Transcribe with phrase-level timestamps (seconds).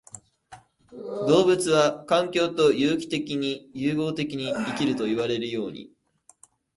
[1.27, 5.91] 動物は環境と有機的に融合的に生きるといわれるように、